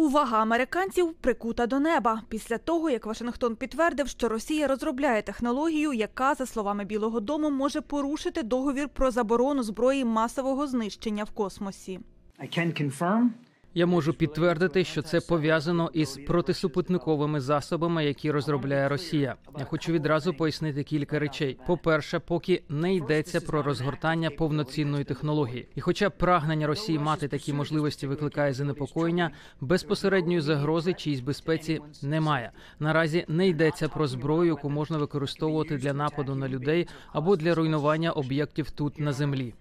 Увага 0.00 0.38
американців 0.42 1.14
прикута 1.14 1.66
до 1.66 1.80
неба 1.80 2.22
після 2.28 2.58
того, 2.58 2.90
як 2.90 3.06
Вашингтон 3.06 3.56
підтвердив, 3.56 4.08
що 4.08 4.28
Росія 4.28 4.66
розробляє 4.66 5.22
технологію, 5.22 5.92
яка, 5.92 6.34
за 6.34 6.46
словами 6.46 6.84
Білого 6.84 7.20
Дому, 7.20 7.50
може 7.50 7.80
порушити 7.80 8.42
договір 8.42 8.88
про 8.88 9.10
заборону 9.10 9.62
зброї 9.62 10.04
масового 10.04 10.66
знищення 10.66 11.24
в 11.24 11.30
космосі. 11.30 12.00
I 12.42 12.58
can 12.58 12.82
confirm 12.82 13.28
Я 13.78 13.86
можу 13.86 14.12
підтвердити, 14.12 14.84
що 14.84 15.02
це 15.02 15.20
пов'язано 15.20 15.90
із 15.92 16.16
протисупутниковими 16.26 17.40
засобами, 17.40 18.04
які 18.04 18.30
розробляє 18.30 18.88
Росія. 18.88 19.34
Я 19.58 19.64
хочу 19.64 19.92
відразу 19.92 20.34
пояснити 20.34 20.82
кілька 20.82 21.18
речей. 21.18 21.58
По-перше, 21.66 22.18
поки 22.18 22.62
не 22.68 22.94
йдеться 22.94 23.40
про 23.40 23.62
розгортання 23.62 24.30
повноцінної 24.30 25.04
технології, 25.04 25.68
і 25.74 25.80
хоча 25.80 26.10
прагнення 26.10 26.66
Росії 26.66 26.98
мати 26.98 27.28
такі 27.28 27.52
можливості 27.52 28.06
викликає 28.06 28.52
занепокоєння, 28.52 29.30
безпосередньої 29.60 30.40
загрози 30.40 30.94
чиїсь 30.94 31.20
безпеці 31.20 31.80
немає. 32.02 32.50
Наразі 32.80 33.24
не 33.28 33.48
йдеться 33.48 33.88
про 33.88 34.06
зброю, 34.06 34.48
яку 34.48 34.70
можна 34.70 34.98
використовувати 34.98 35.76
для 35.76 35.92
нападу 35.92 36.34
на 36.34 36.48
людей 36.48 36.88
або 37.12 37.36
для 37.36 37.54
руйнування 37.54 38.10
об'єктів 38.10 38.70
тут 38.70 38.98
на 38.98 39.12
землі. 39.12 39.54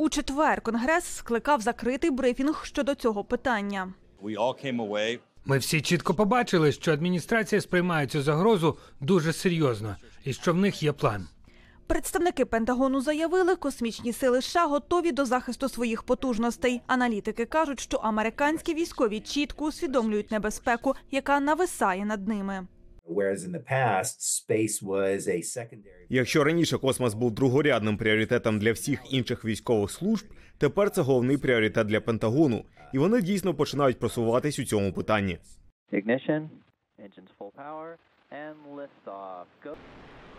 У 0.00 0.08
четвер 0.08 0.60
Конгрес 0.60 1.04
скликав 1.04 1.60
закритий 1.60 2.10
брифінг 2.10 2.64
щодо 2.64 2.94
цього 2.94 3.24
питання. 3.24 3.92
We 4.22 4.36
all 4.36 4.66
came 4.66 4.88
away 4.88 5.18
Ми 5.44 5.58
всі 5.58 5.80
чітко 5.80 6.14
побачили, 6.14 6.72
що 6.72 6.92
адміністрація 6.92 7.60
сприймає 7.60 8.06
цю 8.06 8.22
загрозу 8.22 8.78
дуже 9.00 9.32
серйозно 9.32 9.96
і 10.24 10.32
що 10.32 10.52
в 10.52 10.56
них 10.56 10.82
є 10.82 10.92
план. 10.92 11.28
Представники 11.86 12.44
Пентагону 12.44 13.00
заявили, 13.00 13.56
космічні 13.56 14.12
сили 14.12 14.42
США 14.42 14.66
готові 14.66 15.12
до 15.12 15.24
захисту 15.24 15.68
своїх 15.68 16.02
потужностей. 16.02 16.80
Аналітики 16.86 17.44
кажуть, 17.44 17.80
що 17.80 17.96
американські 17.96 18.74
військові 18.74 19.20
чітко 19.20 19.64
усвідомлюють 19.64 20.30
небезпеку, 20.30 20.94
яка 21.10 21.40
нависає 21.40 22.04
над 22.04 22.28
ними. 22.28 22.66
Whereas 23.08 23.44
in 23.44 23.52
the 23.52 23.64
past, 23.72 24.20
space 24.20 24.82
was 24.82 25.28
a 25.28 25.42
secondary. 25.42 26.06
Якщо 26.08 26.44
раніше 26.44 26.78
космос 26.78 27.14
був 27.14 27.30
другорядним 27.30 27.96
пріоритетом 27.96 28.58
для 28.58 28.72
всіх 28.72 29.00
інших 29.10 29.44
військових 29.44 29.90
служб, 29.90 30.26
тепер 30.58 30.90
це 30.90 31.02
головний 31.02 31.36
пріоритет 31.36 31.86
для 31.86 32.00
Пентагону, 32.00 32.64
і 32.94 32.98
вони 32.98 33.22
дійсно 33.22 33.54
починають 33.54 33.98
просуватись 33.98 34.58
у 34.58 34.64
цьому 34.64 34.92
питанні. 34.92 35.38
Engines 36.98 37.30
full 37.38 37.52
power, 37.52 37.96
and 38.30 38.56
liftoff. 38.76 39.46
Go. 39.64 39.74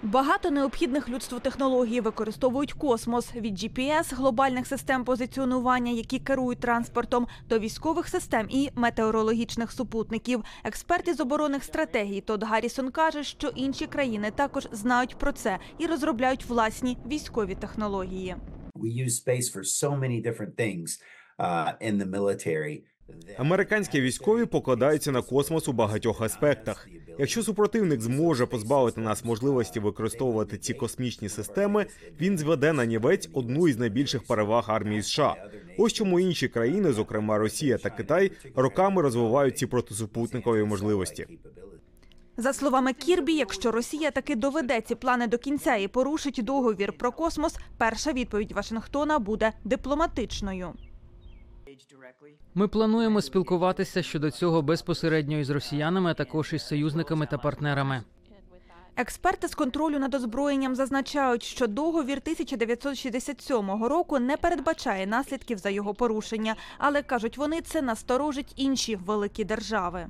Багато 0.03 0.51
необхідних 0.51 1.09
людству 1.09 1.39
технологій 1.39 2.01
використовують 2.01 2.73
космос 2.73 3.35
від 3.35 3.63
GPS, 3.63 4.15
глобальних 4.15 4.67
систем 4.67 5.03
позиціонування, 5.03 5.91
які 5.91 6.19
керують 6.19 6.59
транспортом, 6.59 7.27
до 7.49 7.59
військових 7.59 8.07
систем 8.07 8.47
і 8.49 8.69
метеорологічних 8.75 9.71
супутників. 9.71 10.43
Експерт 10.63 11.07
із 11.07 11.19
оборонних 11.19 11.63
стратегій 11.63 12.21
Тод 12.21 12.43
Гаррісон 12.43 12.91
каже, 12.91 13.23
що 13.23 13.47
інші 13.47 13.87
країни 13.87 14.31
також 14.31 14.67
знають 14.71 15.15
про 15.15 15.31
це 15.31 15.59
і 15.77 15.85
розробляють 15.85 16.45
власні 16.45 16.97
військові 17.07 17.55
технології. 17.55 18.35
We 18.75 19.05
use 19.05 19.25
space 19.25 19.47
for 19.55 19.63
so 19.63 19.99
many 19.99 20.21
different 20.21 20.55
things 20.55 21.01
uh, 21.39 21.73
in 21.81 21.97
the 21.97 22.09
military. 22.09 22.83
Американські 23.37 24.01
військові 24.01 24.45
покладаються 24.45 25.11
на 25.11 25.21
космос 25.21 25.67
у 25.67 25.73
багатьох 25.73 26.21
аспектах. 26.21 26.87
Якщо 27.19 27.43
супротивник 27.43 28.01
зможе 28.01 28.45
позбавити 28.45 29.01
нас 29.01 29.25
можливості 29.25 29.79
використовувати 29.79 30.57
ці 30.57 30.73
космічні 30.73 31.29
системи, 31.29 31.85
він 32.21 32.37
зведе 32.37 32.73
на 32.73 32.85
нівець 32.85 33.29
одну 33.33 33.67
із 33.67 33.77
найбільших 33.77 34.23
переваг 34.23 34.65
армії 34.67 35.03
США. 35.03 35.35
Ось 35.77 35.93
чому 35.93 36.19
інші 36.19 36.47
країни, 36.47 36.93
зокрема 36.93 37.37
Росія 37.37 37.77
та 37.77 37.89
Китай, 37.89 38.31
роками 38.55 39.01
розвивають 39.01 39.57
ці 39.57 39.65
протисупутникові 39.65 40.63
можливості. 40.63 41.27
За 42.37 42.53
словами 42.53 42.93
Кірбі, 42.93 43.33
якщо 43.33 43.71
Росія 43.71 44.11
таки 44.11 44.35
доведе 44.35 44.81
ці 44.81 44.95
плани 44.95 45.27
до 45.27 45.37
кінця 45.37 45.75
і 45.75 45.87
порушить 45.87 46.39
договір 46.43 46.93
про 46.93 47.11
космос, 47.11 47.55
перша 47.77 48.13
відповідь 48.13 48.51
Вашингтона 48.51 49.19
буде 49.19 49.53
дипломатичною. 49.63 50.73
Ми 52.55 52.67
плануємо 52.67 53.21
спілкуватися 53.21 54.03
щодо 54.03 54.31
цього 54.31 54.61
безпосередньо 54.61 55.37
із 55.39 55.49
росіянами, 55.49 56.11
а 56.11 56.13
також 56.13 56.53
із 56.53 56.67
союзниками 56.67 57.25
та 57.25 57.37
партнерами. 57.37 58.03
Експерти 58.95 59.47
з 59.47 59.55
контролю 59.55 59.99
над 59.99 60.15
озброєнням 60.15 60.75
зазначають, 60.75 61.43
що 61.43 61.67
договір 61.67 62.17
1967 62.17 63.83
року 63.83 64.19
не 64.19 64.37
передбачає 64.37 65.07
наслідків 65.07 65.57
за 65.57 65.69
його 65.69 65.93
порушення, 65.93 66.55
але 66.77 67.01
кажуть 67.01 67.37
вони, 67.37 67.61
це 67.61 67.81
насторожить 67.81 68.53
інші 68.55 68.95
великі 68.95 69.43
держави. 69.43 70.07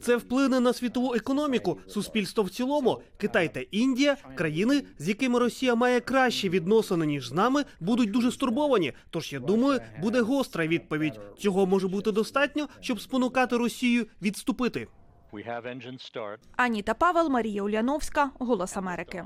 Це 0.00 0.16
вплине 0.16 0.60
на 0.60 0.72
світову 0.72 1.14
економіку, 1.14 1.78
суспільство 1.86 2.44
в 2.44 2.50
цілому. 2.50 3.02
Китай 3.16 3.54
та 3.54 3.60
Індія, 3.60 4.16
країни, 4.34 4.82
з 4.98 5.08
якими 5.08 5.38
Росія 5.38 5.74
має 5.74 6.00
кращі 6.00 6.48
відносини 6.48 7.06
ніж 7.06 7.28
з 7.28 7.32
нами, 7.32 7.64
будуть 7.80 8.10
дуже 8.10 8.32
стурбовані. 8.32 8.92
Тож 9.10 9.32
я 9.32 9.40
думаю, 9.40 9.80
буде 10.00 10.20
гостра 10.20 10.66
відповідь. 10.66 11.20
Цього 11.38 11.66
може 11.66 11.88
бути 11.88 12.12
достатньо, 12.12 12.68
щоб 12.80 13.00
спонукати 13.00 13.56
Росію 13.56 14.06
відступити. 14.22 14.88
Аніта 16.56 16.94
Павел, 16.94 17.28
Марія 17.28 17.62
Уляновська, 17.62 18.30
Голос 18.38 18.76
Америки. 18.76 19.24